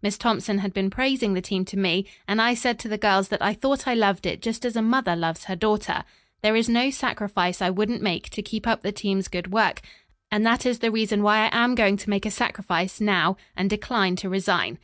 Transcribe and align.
Miss 0.00 0.16
Thompson 0.16 0.58
had 0.58 0.72
been 0.72 0.90
praising 0.90 1.34
the 1.34 1.40
team 1.40 1.64
to 1.64 1.76
me, 1.76 2.06
and 2.28 2.40
I 2.40 2.54
said 2.54 2.78
to 2.78 2.88
the 2.88 2.96
girls 2.96 3.26
that 3.30 3.42
I 3.42 3.52
thought 3.52 3.88
I 3.88 3.94
loved 3.94 4.26
it 4.26 4.40
just 4.40 4.64
as 4.64 4.76
a 4.76 4.80
mother 4.80 5.16
loves 5.16 5.46
her 5.46 5.56
daughters. 5.56 6.04
There 6.40 6.54
is 6.54 6.68
no 6.68 6.88
sacrifice 6.90 7.60
I 7.60 7.68
wouldn't 7.70 8.00
make 8.00 8.30
to 8.30 8.42
keep 8.42 8.68
up 8.68 8.82
the 8.84 8.92
team's 8.92 9.26
good 9.26 9.50
work, 9.52 9.80
and 10.30 10.46
that 10.46 10.64
is 10.66 10.78
the 10.78 10.92
reason 10.92 11.24
why 11.24 11.48
I 11.48 11.50
am 11.50 11.74
going 11.74 11.96
to 11.96 12.10
make 12.10 12.24
a 12.26 12.30
sacrifice, 12.30 13.00
now, 13.00 13.36
and 13.56 13.68
decline 13.68 14.14
to 14.18 14.28
resign. 14.28 14.78